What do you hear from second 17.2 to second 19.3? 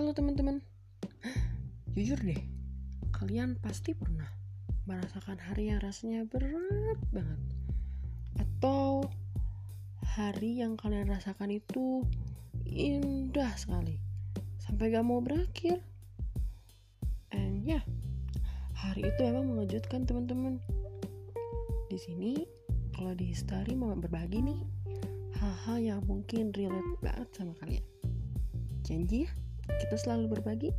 And ya, yeah, hari itu